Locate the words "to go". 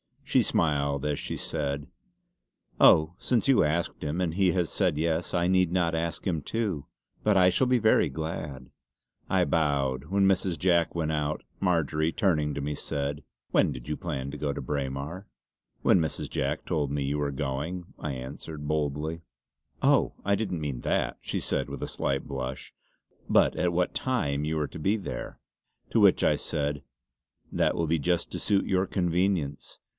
14.31-14.53